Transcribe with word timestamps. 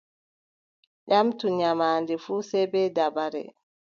Ƴamtu 1.09 1.45
nyaamaande 1.57 2.13
fuu 2.23 2.41
sey 2.49 2.65
bee 2.71 2.93
dabare. 2.95 3.43